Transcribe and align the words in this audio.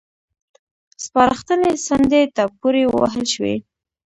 سپارښتنې 1.03 1.71
څنډې 1.85 2.23
ته 2.35 2.43
پورې 2.59 2.83
ووهل 2.87 3.25
شوې. 3.33 3.55